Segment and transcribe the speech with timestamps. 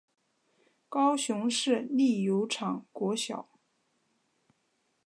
[0.89, 3.49] 高雄市立油厂国小